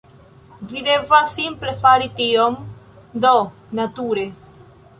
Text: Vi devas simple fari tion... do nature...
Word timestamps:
Vi 0.69 0.79
devas 0.87 1.35
simple 1.39 1.75
fari 1.83 2.09
tion... 2.21 2.57
do 3.27 3.35
nature... 3.81 4.25